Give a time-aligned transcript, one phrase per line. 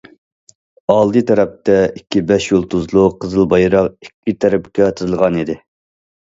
[0.93, 5.59] ئالدى تەرەپتە ئىككى بەش يۇلتۇزلۇق قىزىل بايراق ئىككى تەرەپكە تىزىلغانىدى.